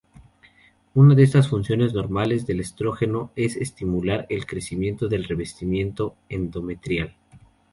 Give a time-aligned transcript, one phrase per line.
[0.95, 7.15] Una de las funciones normales del estrógeno es estimular el crecimiento del revestimiento endometrial.